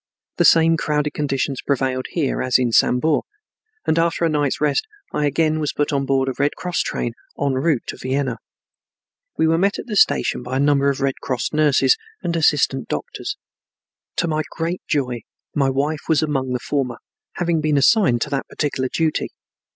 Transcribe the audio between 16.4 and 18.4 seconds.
the former, having been assigned to